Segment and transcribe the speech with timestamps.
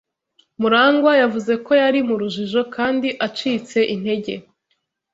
[0.59, 4.33] Murangwa yavuze ko yari mu rujijo kandi acitse intege.